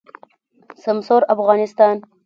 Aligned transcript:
سمسور 0.83 1.21
افغانستان 1.35 1.97